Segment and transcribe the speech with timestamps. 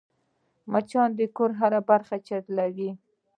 [0.71, 2.91] مچان د کور هره برخه چټلوي